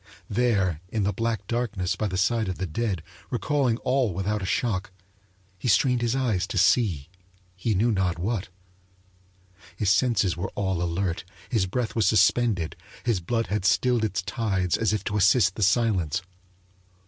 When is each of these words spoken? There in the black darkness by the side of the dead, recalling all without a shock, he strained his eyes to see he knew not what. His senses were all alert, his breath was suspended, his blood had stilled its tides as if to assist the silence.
There 0.31 0.81
in 0.89 1.03
the 1.03 1.13
black 1.13 1.45
darkness 1.45 1.95
by 1.95 2.07
the 2.07 2.17
side 2.17 2.47
of 2.49 2.57
the 2.57 2.65
dead, 2.65 3.03
recalling 3.29 3.77
all 3.83 4.15
without 4.15 4.41
a 4.41 4.47
shock, 4.47 4.89
he 5.59 5.67
strained 5.67 6.01
his 6.01 6.15
eyes 6.15 6.47
to 6.47 6.57
see 6.57 7.07
he 7.55 7.75
knew 7.75 7.91
not 7.91 8.17
what. 8.17 8.49
His 9.75 9.91
senses 9.91 10.35
were 10.35 10.49
all 10.55 10.81
alert, 10.81 11.23
his 11.49 11.67
breath 11.67 11.95
was 11.95 12.07
suspended, 12.07 12.75
his 13.05 13.19
blood 13.19 13.45
had 13.53 13.63
stilled 13.63 14.03
its 14.03 14.23
tides 14.23 14.75
as 14.75 14.91
if 14.91 15.03
to 15.03 15.17
assist 15.17 15.53
the 15.53 15.61
silence. 15.61 16.23